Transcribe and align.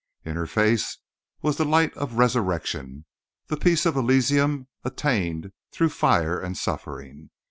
In 0.25 0.35
her 0.35 0.47
face 0.47 0.97
was 1.43 1.57
the 1.57 1.63
light 1.63 1.93
of 1.95 2.15
resurrection, 2.17 3.05
the 3.49 3.55
peace 3.55 3.85
of 3.85 3.95
elysium 3.95 4.67
attained 4.83 5.51
through 5.71 5.89
fire 5.89 6.39
and 6.39 6.57
suffering. 6.57 7.29